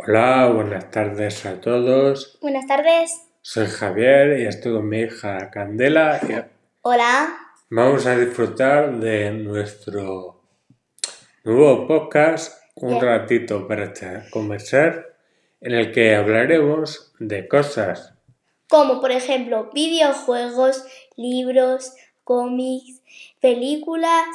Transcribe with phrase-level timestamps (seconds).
[0.00, 2.38] Hola, buenas tardes a todos.
[2.40, 3.20] Buenas tardes.
[3.42, 6.34] Soy Javier y estoy con mi hija Candela y
[6.82, 7.36] Hola.
[7.70, 10.40] vamos a disfrutar de nuestro
[11.44, 13.02] nuevo podcast, un Bien.
[13.04, 15.16] ratito para este- conversar,
[15.60, 18.14] en el que hablaremos de cosas,
[18.68, 20.84] Como por ejemplo videojuegos,
[21.16, 23.02] libros, cómics,
[23.40, 24.26] películas,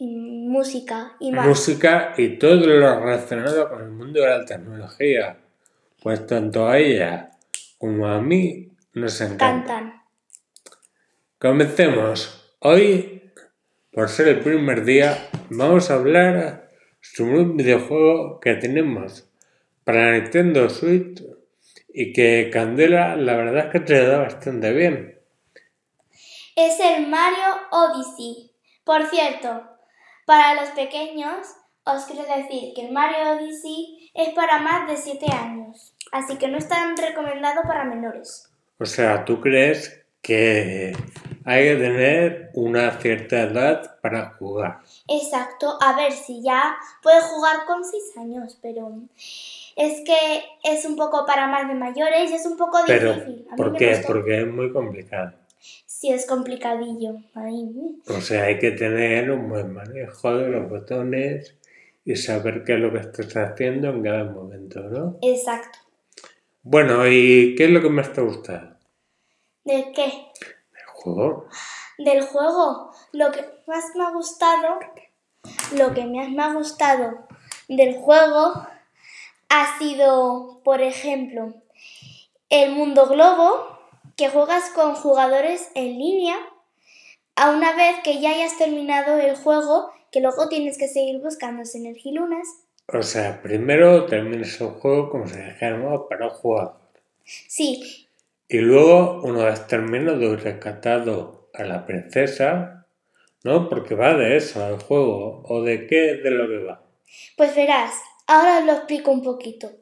[0.00, 1.46] y música y más.
[1.46, 5.36] música y todo lo relacionado con el mundo de la tecnología.
[6.02, 7.32] Pues tanto a ella
[7.76, 9.74] como a mí nos encanta.
[9.74, 10.02] Cantan.
[11.38, 12.54] Comencemos.
[12.60, 13.30] Hoy,
[13.92, 16.70] por ser el primer día, vamos a hablar
[17.02, 19.28] sobre un videojuego que tenemos
[19.84, 21.22] para Nintendo Switch
[21.92, 25.20] y que Candela la verdad es que te da bastante bien.
[26.56, 28.50] Es el Mario Odyssey.
[28.84, 29.69] Por cierto,
[30.30, 35.26] para los pequeños os quiero decir que el Mario Odyssey es para más de 7
[35.32, 35.96] años.
[36.12, 38.48] Así que no es tan recomendado para menores.
[38.78, 40.96] O sea, ¿tú crees que
[41.44, 44.82] hay que tener una cierta edad para jugar?
[45.08, 48.92] Exacto, a ver si ya puede jugar con 6 años, pero
[49.74, 53.48] es que es un poco para más de mayores y es un poco Pero, difícil.
[53.48, 54.00] A mí ¿por me qué?
[54.06, 55.32] Porque es muy complicado.
[56.00, 57.18] Sí, es complicadillo.
[57.34, 58.00] Mm.
[58.06, 61.58] O sea, hay que tener un buen manejo de los botones
[62.06, 65.18] y saber qué es lo que estás haciendo en cada momento, ¿no?
[65.20, 65.78] Exacto.
[66.62, 68.78] Bueno, ¿y qué es lo que más te gusta
[69.64, 70.04] ¿De qué?
[70.06, 71.48] del juego?
[71.98, 72.92] Del juego.
[73.12, 74.78] Lo que más me ha gustado,
[75.76, 77.28] lo que más me ha gustado
[77.68, 78.66] del juego
[79.50, 81.52] ha sido, por ejemplo,
[82.48, 83.69] el mundo globo,
[84.20, 86.36] que juegas con jugadores en línea
[87.36, 91.62] a una vez que ya hayas terminado el juego, que luego tienes que seguir buscando
[91.74, 92.46] energilunas.
[92.86, 96.74] O sea, primero terminas el juego como si dijéramos para un jugador.
[97.24, 98.08] Sí,
[98.46, 102.86] Y luego, una vez terminado y rescatado a la princesa,
[103.42, 103.70] ¿no?
[103.70, 105.40] Porque va de eso el juego.
[105.46, 106.82] ¿O de qué de lo que va?
[107.38, 107.94] Pues verás,
[108.26, 109.79] ahora lo explico un poquito.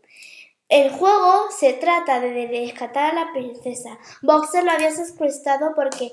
[0.68, 3.98] El juego se trata de, rescatar a la princesa.
[4.20, 6.12] Boxer lo había secuestrado porque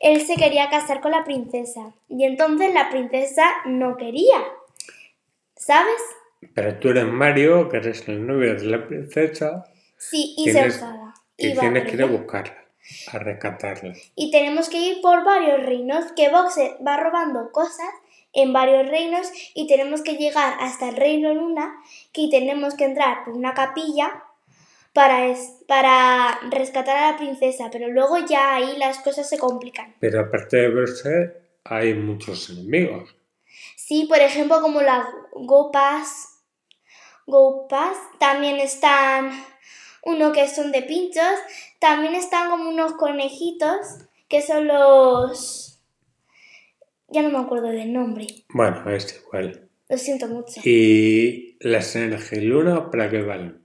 [0.00, 1.92] él se quería casar con la princesa.
[2.08, 4.42] Y entonces la princesa no quería.
[5.56, 6.02] ¿Sabes?
[6.54, 9.64] Pero tú eres Mario, que eres el novio de la princesa,
[9.96, 11.14] Sí, y se Tienes- enfada.
[11.36, 12.64] y va tienes que ir a buscarla,
[13.12, 13.94] a rescatarla.
[14.16, 17.88] Y tenemos que ir por varios reinos, que Boxer va robando cosas
[18.34, 21.74] en varios reinos y tenemos que llegar hasta el reino Luna,
[22.12, 24.24] que tenemos que entrar por una capilla
[24.92, 29.94] para, es- para rescatar a la princesa, pero luego ya ahí las cosas se complican.
[30.00, 33.14] Pero aparte de verse, hay muchos enemigos.
[33.76, 36.40] Sí, por ejemplo, como la Go Pass,
[37.26, 39.30] Go Pass, también están
[40.02, 41.24] uno que son de pinchos,
[41.78, 43.78] también están como unos conejitos
[44.28, 45.63] que son los...
[47.14, 49.68] Ya no me acuerdo del nombre, Bueno, es igual.
[49.88, 50.60] lo siento mucho.
[50.64, 53.60] ¿Y las energilunas para qué valen?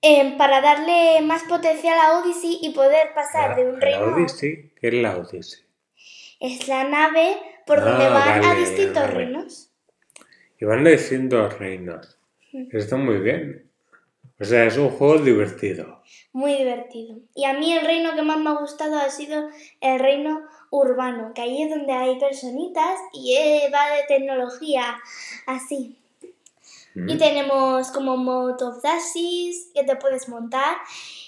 [0.00, 4.14] Em, para darle más potencial a Odyssey y poder pasar de un La reino a.
[4.14, 5.64] Odyssey, ¿qué es la Odyssey?
[6.38, 9.14] Es la nave por donde Ah, van a distintos vale.
[9.14, 9.72] reinos.
[10.60, 12.16] Y van de distintos reinos.
[12.72, 13.67] Está muy bien.
[14.40, 16.02] O sea, es un juego divertido.
[16.32, 17.16] Muy divertido.
[17.34, 19.48] Y a mí el reino que más me ha gustado ha sido
[19.80, 20.40] el reino
[20.70, 24.98] urbano, que ahí es donde hay personitas y eh, va de tecnología
[25.46, 25.96] así.
[26.94, 27.08] Mm.
[27.10, 30.76] Y tenemos como Dashes que te puedes montar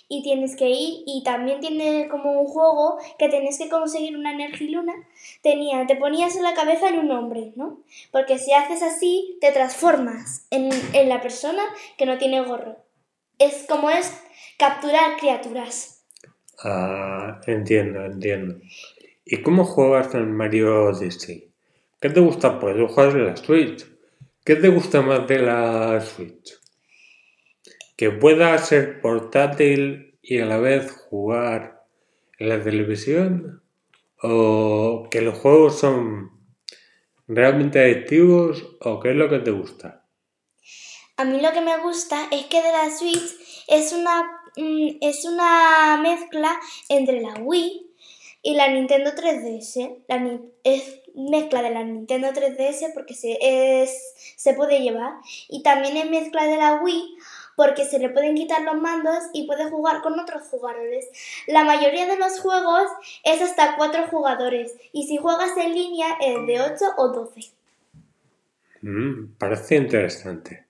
[0.08, 1.02] y tienes que ir.
[1.06, 4.92] Y también tiene como un juego que tienes que conseguir una energiluna.
[5.42, 7.80] Tenía, te ponías en la cabeza en un hombre, ¿no?
[8.12, 11.62] Porque si haces así, te transformas en, en la persona
[11.96, 12.76] que no tiene gorro.
[13.40, 14.22] Es como es
[14.58, 16.04] capturar criaturas.
[16.62, 18.60] Ah, entiendo, entiendo.
[19.24, 21.50] ¿Y cómo juegas en Mario Odyssey?
[21.98, 22.60] ¿Qué te gusta?
[22.60, 23.86] Pues tú en la Switch.
[24.44, 26.52] ¿Qué te gusta más de la Switch?
[27.96, 31.86] ¿Que pueda ser portátil y a la vez jugar
[32.38, 33.62] en la televisión?
[34.22, 36.30] ¿O que los juegos son
[37.26, 38.76] realmente adictivos?
[38.80, 39.99] ¿O qué es lo que te gusta?
[41.20, 44.22] A mí lo que me gusta es que de la Switch es una,
[44.56, 46.58] mm, es una mezcla
[46.88, 47.90] entre la Wii
[48.42, 49.98] y la Nintendo 3DS.
[50.08, 55.12] La, es mezcla de la Nintendo 3DS porque se, es, se puede llevar.
[55.50, 57.18] Y también es mezcla de la Wii
[57.54, 61.06] porque se le pueden quitar los mandos y puede jugar con otros jugadores.
[61.46, 62.88] La mayoría de los juegos
[63.24, 67.40] es hasta 4 jugadores y si juegas en línea es de 8 o 12.
[68.80, 70.69] Mm, parece interesante.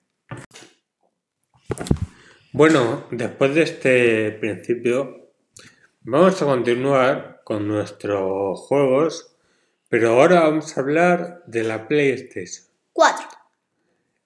[2.53, 5.31] Bueno, después de este principio,
[6.01, 9.37] vamos a continuar con nuestros juegos,
[9.89, 12.67] pero ahora vamos a hablar de la PlayStation.
[12.93, 13.27] 4.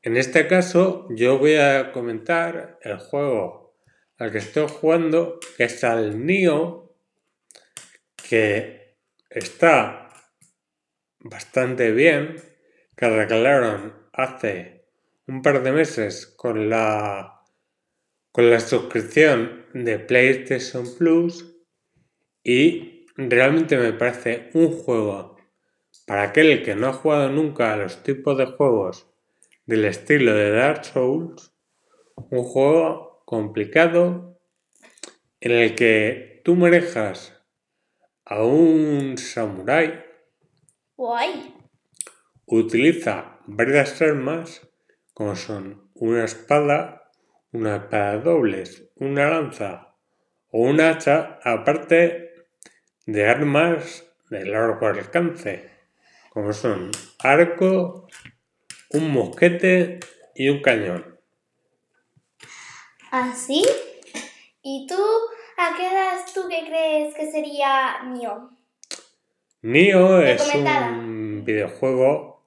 [0.02, 3.76] En este caso, yo voy a comentar el juego
[4.18, 6.96] al que estoy jugando, que es al Nio,
[8.28, 8.98] que
[9.30, 10.10] está
[11.20, 12.36] bastante bien,
[12.96, 14.75] que regalaron hace
[15.28, 17.42] un par de meses con la
[18.32, 21.56] con la suscripción de PlayStation Plus
[22.44, 25.38] y realmente me parece un juego
[26.06, 29.08] para aquel que no ha jugado nunca a los tipos de juegos
[29.66, 31.54] del estilo de Dark Souls,
[32.16, 34.40] un juego complicado
[35.40, 37.42] en el que tú manejas
[38.26, 40.04] a un samurái,
[42.46, 44.62] utiliza varias armas
[45.16, 47.10] como son una espada,
[47.54, 49.96] una espada dobles, una lanza
[50.52, 52.34] o un hacha, aparte
[53.06, 55.72] de armas de largo alcance,
[56.32, 58.10] como son arco,
[58.90, 60.02] un mosquete
[60.36, 61.18] y un cañón.
[63.10, 63.64] ¿Así?
[64.62, 65.02] ¿Y tú
[65.58, 68.50] a qué edad tú que crees que sería mío?
[69.62, 72.46] Nio es un videojuego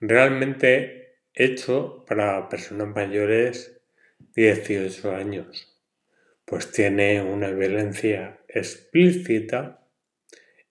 [0.00, 0.97] realmente
[1.38, 3.80] hecho para personas mayores
[4.34, 5.80] de 18 años,
[6.44, 9.86] pues tiene una violencia explícita,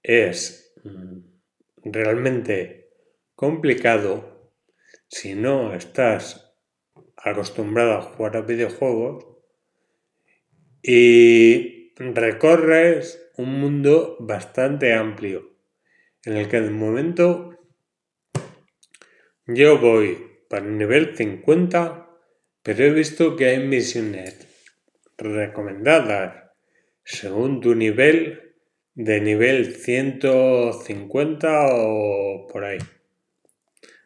[0.03, 1.19] es mm,
[1.85, 2.89] realmente
[3.35, 4.51] complicado
[5.07, 6.53] si no estás
[7.15, 9.25] acostumbrado a jugar a videojuegos
[10.81, 15.55] y recorres un mundo bastante amplio
[16.23, 17.57] en el que de momento
[19.45, 22.07] yo voy para el nivel 50,
[22.63, 24.47] pero he visto que hay misiones
[25.17, 26.51] recomendadas
[27.03, 28.53] según tu nivel
[28.93, 32.79] de nivel 150 o por ahí.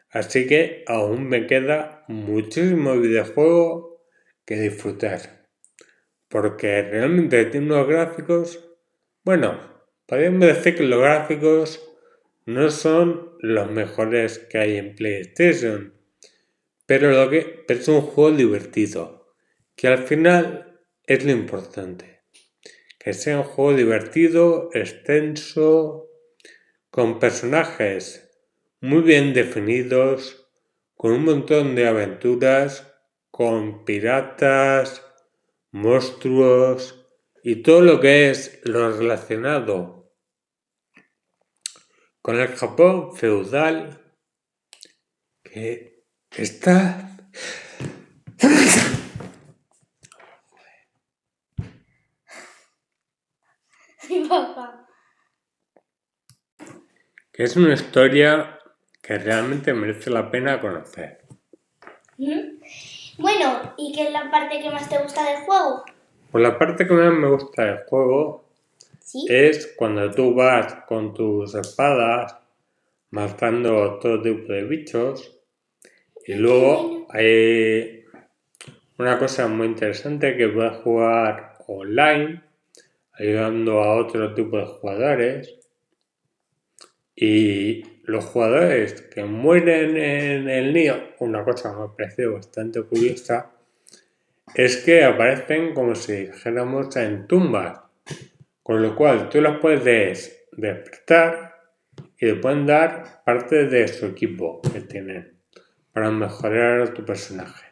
[0.10, 4.04] Así que aún me queda muchísimo videojuego
[4.46, 5.48] que disfrutar.
[6.28, 8.68] Porque realmente tiene unos gráficos,
[9.24, 9.60] bueno,
[10.06, 11.82] podríamos decir que los gráficos
[12.46, 15.94] no son los mejores que hay en PlayStation,
[16.92, 19.34] pero, lo que, es un juego divertido,
[19.78, 22.26] que al final es lo importante.
[23.00, 26.10] Que sea un juego divertido, extenso,
[26.90, 28.30] con personajes
[28.82, 30.52] muy bien definidos,
[30.94, 32.94] con un montón de aventuras,
[33.30, 35.02] con piratas,
[35.72, 37.08] monstruos
[37.42, 40.14] y todo lo que es lo relacionado
[42.22, 44.14] con el Japón feudal
[45.42, 45.91] que
[46.38, 47.08] está
[54.10, 54.88] Mi papá.
[57.32, 58.60] que es una historia
[59.02, 61.22] que realmente merece la pena conocer.
[62.18, 62.60] ¿Mm?
[63.18, 65.84] Bueno, ¿y qué es la parte que más te gusta del juego?
[66.32, 68.46] Pues la parte que más me gusta del juego
[69.00, 69.26] ¿Sí?
[69.30, 72.38] es cuando tú vas con tus espadas
[73.12, 75.41] matando todo tipo de bichos
[76.26, 78.06] y luego hay
[78.98, 82.44] una cosa muy interesante que puedes jugar online
[83.14, 85.58] ayudando a otro tipo de jugadores.
[87.16, 93.52] Y los jugadores que mueren en el Nio, una cosa que me pareció bastante curiosa,
[94.56, 97.80] es que aparecen como si dijéramos en tumbas,
[98.64, 101.56] con lo cual tú las puedes despertar
[102.18, 105.41] y le pueden dar parte de su equipo que tienen
[105.94, 107.66] para mejorar a tu personaje.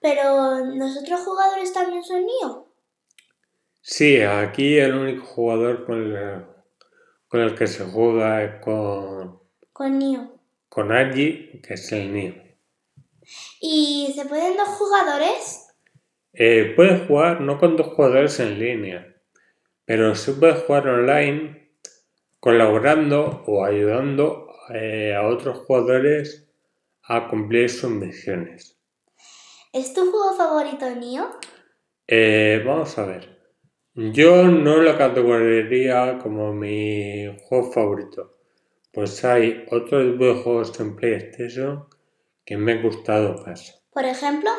[0.00, 2.64] Pero nosotros jugadores también son míos.
[3.80, 6.44] Sí, aquí el único jugador con el,
[7.28, 9.40] con el que se juega es con,
[9.72, 10.38] Con Nio.
[10.68, 12.34] con Angie, que es el Nio.
[13.60, 15.68] ¿Y se pueden dos jugadores?
[16.32, 19.14] Eh, puedes jugar no con dos jugadores en línea,
[19.84, 21.70] pero sí puedes jugar online
[22.40, 26.48] colaborando o ayudando eh, a otros jugadores
[27.04, 28.78] a cumplir sus misiones.
[29.72, 31.30] ¿Es tu juego favorito, Nio?
[32.06, 33.38] Eh, vamos a ver.
[33.94, 38.38] Yo no lo categorizaría como mi juego favorito,
[38.92, 41.86] pues hay otros videojuegos en PlayStation
[42.44, 43.82] que me han gustado más.
[43.92, 44.50] Por ejemplo,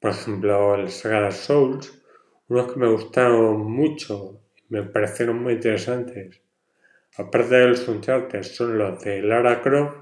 [0.00, 2.00] Por ejemplo, la saga de Souls,
[2.48, 6.40] unos que me gustaron mucho me parecieron muy interesantes.
[7.16, 9.96] Aparte de los Uncharted, son los de Lara Croft,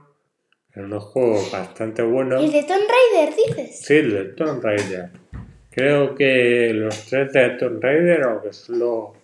[0.76, 2.45] son unos juegos bastante buenos.
[2.45, 3.80] el de Tomb Raider, dices.
[3.80, 5.11] Sí, el de Tomb Raider,
[5.71, 9.14] creo que los tres de Tomb Raider, aunque solo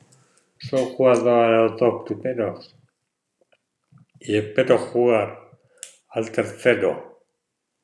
[0.58, 2.74] son jugado a los dos primeros,
[4.18, 5.40] y espero jugar
[6.08, 7.22] al tercero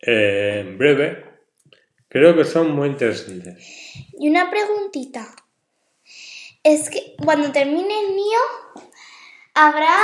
[0.00, 1.24] eh, en breve,
[2.08, 3.92] creo que son muy interesantes.
[4.18, 5.26] Y una preguntita.
[6.62, 8.87] Es que cuando termine el Nio,
[9.58, 9.94] ¿habrá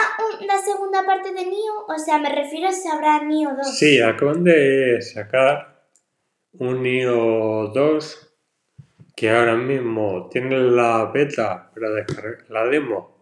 [0.43, 1.87] una segunda parte de Nio?
[1.89, 3.79] O sea, me refiero a si habrá Nio 2.
[3.79, 5.87] Sí, acaban de sacar
[6.53, 8.35] un Nio 2
[9.17, 13.15] que ahora mismo tiene la beta para descargar la demo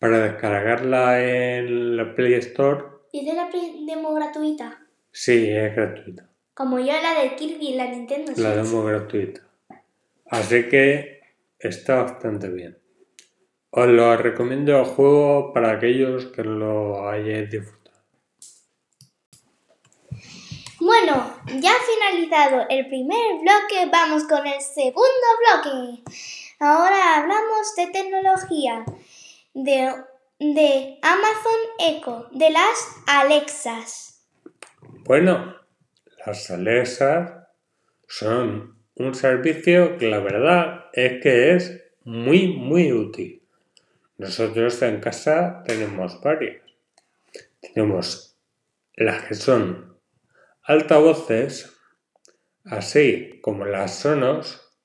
[0.00, 2.84] para descargarla en la Play Store.
[3.12, 4.80] ¿Y de la Play demo gratuita?
[5.12, 6.30] Sí, es gratuita.
[6.54, 9.42] Como yo la de Kirby y la Nintendo La demo gratuita.
[10.30, 11.20] Así que
[11.58, 12.79] está bastante bien.
[13.72, 17.80] Os lo recomiendo el juego para aquellos que lo hayáis disfrutado.
[20.80, 26.02] Bueno, ya finalizado el primer bloque, vamos con el segundo bloque.
[26.58, 28.84] Ahora hablamos de tecnología,
[29.54, 29.94] de,
[30.40, 34.26] de Amazon Echo, de las Alexas.
[35.04, 35.54] Bueno,
[36.26, 37.30] las Alexas
[38.08, 43.39] son un servicio que la verdad es que es muy, muy útil.
[44.20, 46.60] Nosotros en casa tenemos varias.
[47.58, 48.38] Tenemos
[48.92, 49.98] las que son
[50.62, 51.74] altavoces,
[52.66, 54.76] así como las Sonos,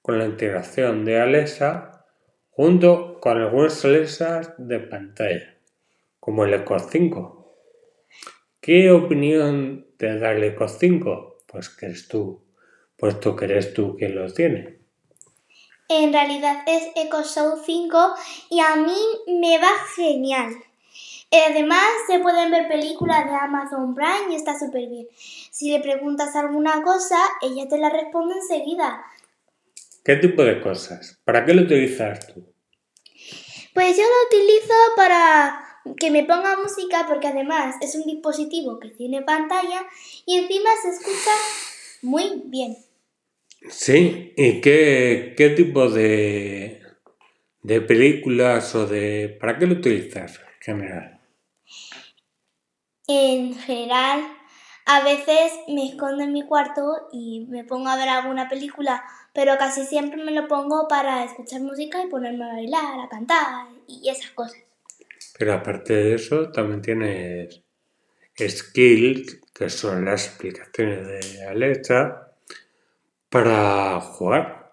[0.00, 2.06] con la integración de Alexa,
[2.48, 5.58] junto con algunas Alexas de pantalla,
[6.18, 7.54] como el Echo 5.
[8.62, 11.44] ¿Qué opinión te da el Echo 5?
[11.46, 12.46] Pues que eres tú,
[12.96, 14.79] puesto que eres tú quien lo tiene.
[15.92, 18.14] En realidad es Echo Show 5
[18.48, 20.54] y a mí me va genial.
[21.48, 25.08] Además, se pueden ver películas de Amazon Prime y está súper bien.
[25.50, 29.04] Si le preguntas alguna cosa, ella te la responde enseguida.
[30.04, 31.18] ¿Qué tipo de cosas?
[31.24, 32.44] ¿Para qué lo utilizas tú?
[33.74, 38.90] Pues yo lo utilizo para que me ponga música porque además es un dispositivo que
[38.90, 39.84] tiene pantalla
[40.24, 41.32] y encima se escucha
[42.02, 42.76] muy bien.
[43.68, 46.82] Sí, ¿y qué, qué tipo de,
[47.62, 49.36] de películas o de...
[49.40, 51.20] ¿Para qué lo utilizas en general?
[53.06, 54.22] En general,
[54.86, 59.58] a veces me escondo en mi cuarto y me pongo a ver alguna película, pero
[59.58, 64.08] casi siempre me lo pongo para escuchar música y ponerme a bailar, a cantar y
[64.08, 64.60] esas cosas.
[65.38, 67.62] Pero aparte de eso, también tienes
[68.38, 72.29] skills, que son las explicaciones de Alexa,
[73.30, 74.72] para jugar.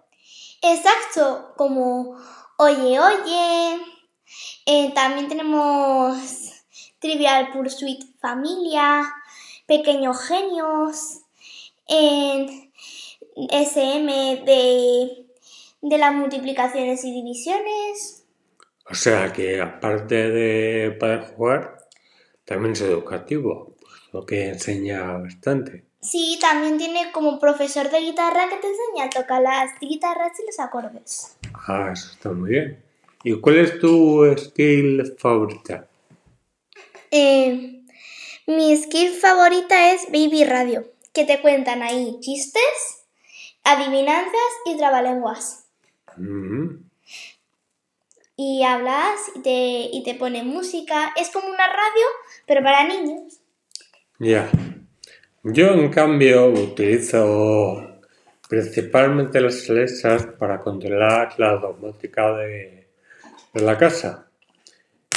[0.61, 2.17] Exacto, como
[2.59, 3.79] Oye, oye.
[4.65, 6.17] Eh, también tenemos
[6.97, 9.03] Trivial Pursuit Familia,
[9.67, 11.19] Pequeños Genios,
[11.87, 12.71] en
[13.35, 15.27] SM de,
[15.81, 18.25] de las multiplicaciones y divisiones.
[18.89, 21.77] O sea que aparte de poder jugar,
[22.43, 23.75] también es educativo,
[24.13, 25.86] lo que enseña bastante.
[26.01, 30.45] Sí, también tiene como profesor de guitarra que te enseña a tocar las guitarras y
[30.45, 31.37] los acordes.
[31.67, 32.83] Ah, eso está muy bien.
[33.23, 35.87] ¿Y cuál es tu skill favorita?
[37.11, 37.81] Eh,
[38.45, 43.05] mi skill favorita es Baby Radio, que te cuentan ahí chistes,
[43.63, 44.31] adivinanzas
[44.65, 45.65] y trabalenguas.
[46.15, 46.85] Mm,
[48.39, 49.49] Y hablas y te,
[49.91, 51.11] y te pone música.
[51.17, 52.05] Es como una radio,
[52.45, 53.39] pero para niños.
[54.19, 54.49] Ya.
[55.49, 58.01] Yo, en cambio, utilizo
[58.49, 62.89] principalmente las Alexas para controlar la domótica de,
[63.53, 64.29] de la casa.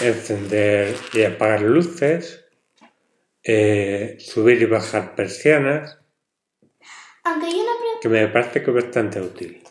[0.01, 2.45] Encender y apagar luces,
[3.43, 5.99] eh, subir y bajar persianas,
[7.25, 9.63] Aunque una pre- que me parece que es bastante útil.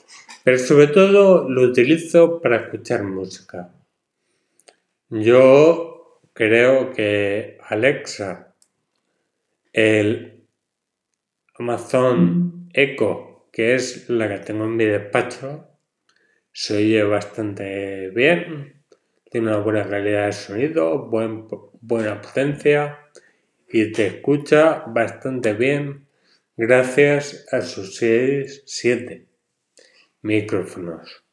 [0.44, 3.72] Pero sobre todo lo utilizo para escuchar música.
[5.10, 8.54] Yo creo que Alexa,
[9.74, 10.39] el
[11.60, 15.68] Amazon Echo, que es la que tengo en mi despacho,
[16.52, 18.84] se oye bastante bien,
[19.30, 21.48] tiene una buena calidad de sonido, buen-
[21.82, 23.00] buena potencia
[23.68, 26.08] y te escucha bastante bien
[26.56, 29.28] gracias a sus 7
[30.22, 31.24] micrófonos.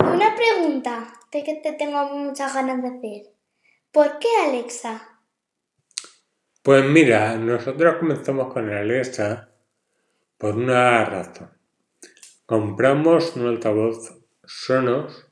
[0.00, 3.32] Una pregunta de que te tengo muchas ganas de hacer.
[3.92, 5.17] ¿Por qué Alexa?
[6.68, 9.48] Pues mira, nosotros comenzamos con Alexa
[10.36, 11.48] por una razón.
[12.44, 15.30] Compramos un altavoz Sonos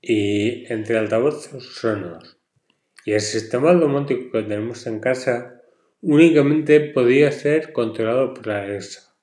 [0.00, 2.38] y entre altavoces Sonos
[3.04, 5.60] y el sistema domótico que tenemos en casa
[6.00, 9.14] únicamente podía ser controlado por Alexa.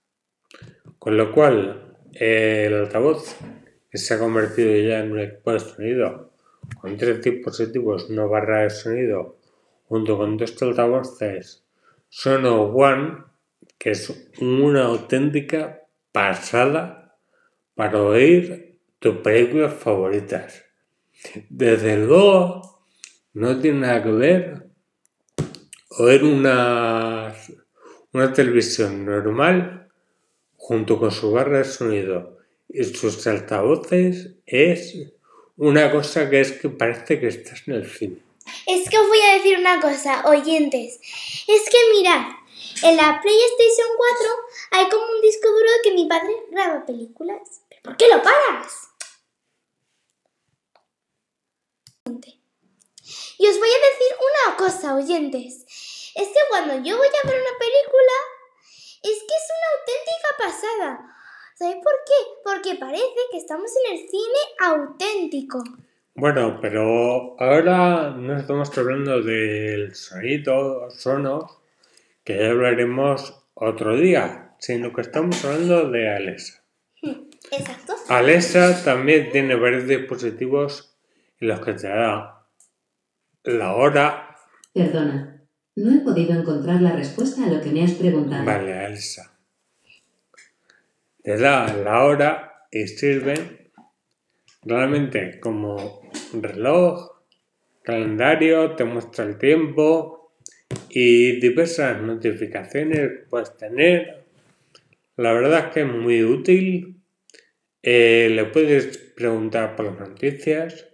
[0.99, 3.37] Con lo cual, el altavoz
[3.89, 6.33] que se ha convertido ya en un equipo de sonido
[6.79, 9.40] con tres dispositivos, no barra de sonido,
[9.91, 11.65] junto con dos altavoces
[12.07, 13.25] Sono One,
[13.77, 15.81] que es una auténtica
[16.13, 17.17] pasada
[17.75, 20.63] para oír tus películas favoritas.
[21.49, 22.85] Desde luego,
[23.33, 24.67] no tiene nada que ver
[25.99, 27.33] oír una,
[28.13, 29.89] una televisión normal
[30.55, 32.37] junto con su barra de sonido
[32.69, 35.11] y sus altavoces es
[35.57, 38.30] una cosa que es que parece que estás en el cine.
[38.65, 40.99] Es que os voy a decir una cosa, oyentes.
[41.47, 42.21] Es que mirad,
[42.83, 44.27] en la PlayStation 4
[44.71, 47.61] hay como un disco duro que mi padre graba películas.
[47.69, 48.91] ¿Pero por qué lo paras?
[53.41, 55.65] Y os voy a decir una cosa, oyentes.
[56.13, 58.13] Es que cuando yo voy a ver una película,
[59.01, 61.15] es que es una auténtica pasada.
[61.57, 62.13] ¿Sabéis por qué?
[62.43, 65.63] Porque parece que estamos en el cine auténtico.
[66.13, 71.59] Bueno, pero ahora no estamos hablando del sonido, sonos,
[72.23, 76.63] que ya hablaremos otro día, sino que estamos hablando de Alexa.
[77.51, 77.95] Exacto.
[78.09, 80.97] Alexa también tiene varios dispositivos
[81.39, 82.45] en los que te da
[83.43, 84.37] la hora.
[84.73, 85.43] Perdona,
[85.75, 88.43] no he podido encontrar la respuesta a lo que me has preguntado.
[88.43, 89.31] Vale, Alexa.
[91.23, 93.60] Te da la hora y sirven
[94.63, 97.11] realmente como reloj,
[97.83, 100.33] calendario, te muestra el tiempo
[100.89, 104.23] y diversas notificaciones puedes tener.
[105.17, 107.01] La verdad es que es muy útil.
[107.83, 110.87] Eh, le puedes preguntar por las noticias,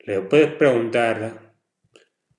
[0.00, 1.54] le puedes preguntar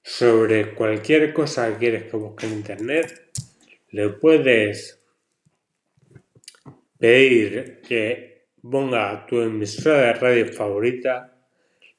[0.01, 3.31] sobre cualquier cosa que quieres que busque en internet,
[3.91, 5.01] le puedes
[6.99, 8.32] pedir que
[8.69, 11.37] ponga tu emisora de radio favorita,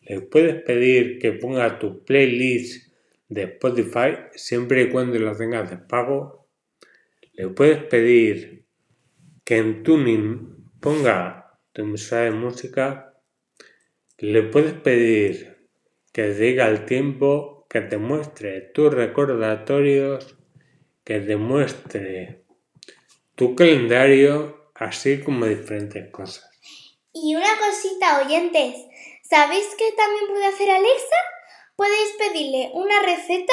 [0.01, 2.93] le puedes pedir que ponga tu playlist
[3.29, 6.49] de Spotify siempre y cuando lo tengas de pago,
[7.35, 8.65] le puedes pedir
[9.45, 13.15] que en Tuning ponga tu emisora de música,
[14.19, 15.69] le puedes pedir
[16.13, 20.37] que diga el tiempo, que te muestre tus recordatorios,
[21.03, 22.45] que te muestre
[23.35, 26.54] tu calendario, así como diferentes cosas.
[27.15, 28.75] Y una cosita, oyentes.
[29.23, 31.17] ¿Sabéis qué también puede hacer Alexa?
[31.77, 33.53] Podéis pedirle una receta,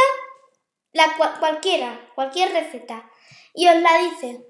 [0.93, 3.10] la cua- cualquiera, cualquier receta,
[3.56, 4.45] y os la dice.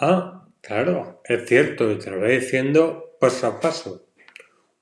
[0.00, 4.06] Ah, claro, es cierto, y te lo voy diciendo paso a paso.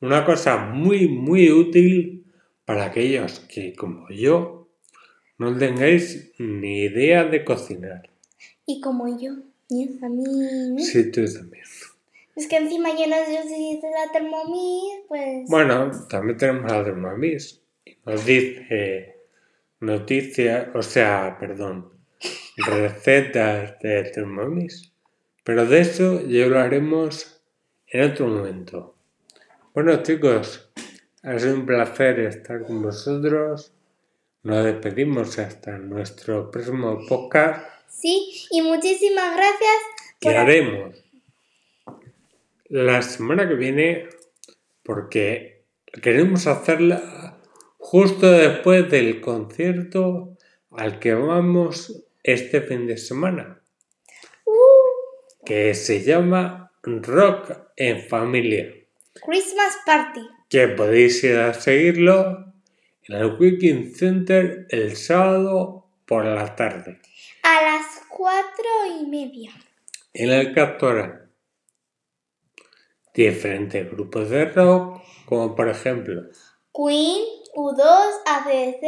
[0.01, 2.25] Una cosa muy, muy útil
[2.65, 4.69] para aquellos que, como yo,
[5.39, 8.09] no tengáis ni idea de cocinar.
[8.65, 9.33] Y como yo,
[9.71, 9.89] ¿eh?
[10.03, 10.83] a mí...
[10.83, 11.65] Sí, tú también.
[12.37, 15.49] Es que encima soy de la Thermomix, pues...
[15.49, 17.61] Bueno, también tenemos la Thermomix.
[18.05, 19.17] Nos dice
[19.81, 21.93] noticias, o sea, perdón,
[22.57, 24.93] recetas de Thermomix.
[25.45, 27.43] Pero de eso ya lo haremos
[27.89, 28.95] en otro momento.
[29.75, 30.71] Bueno, chicos,
[31.23, 33.73] ha sido un placer estar con vosotros.
[34.43, 39.77] Nos despedimos hasta nuestro próximo podcast Sí, y muchísimas gracias
[40.21, 40.33] por...
[40.35, 41.00] haremos
[42.71, 44.09] la semana que viene
[44.83, 45.65] porque
[46.03, 47.39] queremos hacerla
[47.79, 50.37] justo después del concierto
[50.71, 53.57] al que vamos este fin de semana,
[54.45, 58.73] Uh, que se llama Rock en Familia,
[59.25, 60.21] Christmas Party.
[60.49, 62.53] que podéis ir a seguirlo
[63.05, 67.01] en el Weekend Center el sábado por la tarde,
[67.43, 68.65] A las cuatro
[69.01, 69.51] y media.
[70.15, 71.20] en el Captora.
[73.15, 76.23] Diferentes grupos de rock, como por ejemplo
[76.73, 77.83] Queen, U2,
[78.27, 78.85] ACDC,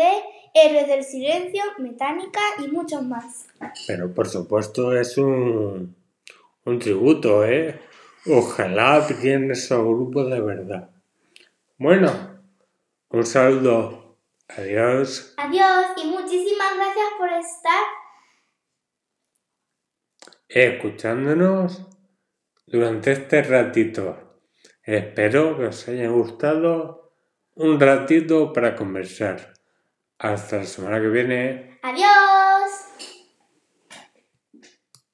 [0.55, 3.47] Héroes del Silencio, Metánica y muchos más.
[3.87, 5.97] Pero por supuesto es un,
[6.65, 7.81] un tributo, ¿eh?
[8.27, 10.91] Ojalá pillen esos grupos de verdad.
[11.77, 12.13] Bueno,
[13.11, 14.17] un saludo.
[14.49, 15.35] Adiós.
[15.39, 17.85] Adiós y muchísimas gracias por estar.
[20.49, 21.92] Escuchándonos
[22.73, 24.41] durante este ratito.
[24.83, 27.13] Espero que os haya gustado
[27.55, 29.53] un ratito para conversar.
[30.19, 31.79] Hasta la semana que viene.
[31.83, 32.32] Adiós.